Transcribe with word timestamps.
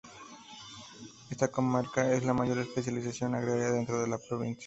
Esta 1.29 1.49
comarca 1.51 2.11
es 2.11 2.23
la 2.23 2.33
de 2.33 2.39
mayor 2.39 2.57
especialización 2.57 3.35
agraria 3.35 3.69
dentro 3.69 4.01
de 4.01 4.07
la 4.07 4.17
provincia. 4.17 4.59